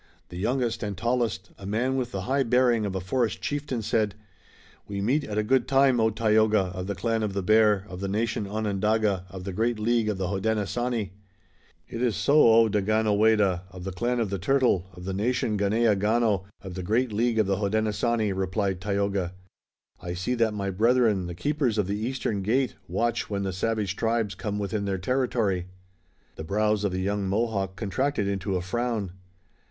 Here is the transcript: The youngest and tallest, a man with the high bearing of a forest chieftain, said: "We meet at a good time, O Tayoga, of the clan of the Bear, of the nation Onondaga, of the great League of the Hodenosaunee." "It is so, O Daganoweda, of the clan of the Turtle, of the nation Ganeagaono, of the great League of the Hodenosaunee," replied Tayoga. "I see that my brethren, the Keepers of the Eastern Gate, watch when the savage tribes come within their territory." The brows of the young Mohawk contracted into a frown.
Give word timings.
The 0.29 0.37
youngest 0.39 0.81
and 0.81 0.97
tallest, 0.97 1.51
a 1.59 1.67
man 1.67 1.95
with 1.95 2.11
the 2.11 2.21
high 2.21 2.41
bearing 2.41 2.87
of 2.87 2.95
a 2.95 2.99
forest 2.99 3.39
chieftain, 3.39 3.83
said: 3.83 4.15
"We 4.87 4.99
meet 4.99 5.23
at 5.23 5.37
a 5.37 5.43
good 5.43 5.67
time, 5.67 5.99
O 5.99 6.09
Tayoga, 6.09 6.71
of 6.75 6.87
the 6.87 6.95
clan 6.95 7.21
of 7.21 7.33
the 7.33 7.43
Bear, 7.43 7.85
of 7.87 7.99
the 7.99 8.07
nation 8.07 8.47
Onondaga, 8.47 9.27
of 9.29 9.43
the 9.43 9.53
great 9.53 9.77
League 9.77 10.09
of 10.09 10.17
the 10.17 10.29
Hodenosaunee." 10.29 11.11
"It 11.87 12.01
is 12.01 12.15
so, 12.15 12.41
O 12.51 12.67
Daganoweda, 12.67 13.65
of 13.69 13.83
the 13.83 13.91
clan 13.91 14.19
of 14.19 14.31
the 14.31 14.39
Turtle, 14.39 14.87
of 14.93 15.05
the 15.05 15.13
nation 15.13 15.55
Ganeagaono, 15.55 16.45
of 16.63 16.73
the 16.73 16.81
great 16.81 17.13
League 17.13 17.37
of 17.37 17.45
the 17.45 17.57
Hodenosaunee," 17.57 18.31
replied 18.35 18.81
Tayoga. 18.81 19.35
"I 20.01 20.15
see 20.15 20.33
that 20.33 20.55
my 20.55 20.71
brethren, 20.71 21.27
the 21.27 21.35
Keepers 21.35 21.77
of 21.77 21.85
the 21.85 21.99
Eastern 21.99 22.41
Gate, 22.41 22.73
watch 22.87 23.29
when 23.29 23.43
the 23.43 23.53
savage 23.53 23.95
tribes 23.95 24.33
come 24.33 24.57
within 24.57 24.85
their 24.85 24.97
territory." 24.97 25.67
The 26.37 26.43
brows 26.43 26.83
of 26.83 26.91
the 26.91 27.01
young 27.03 27.27
Mohawk 27.27 27.75
contracted 27.75 28.27
into 28.27 28.55
a 28.55 28.61
frown. 28.63 29.11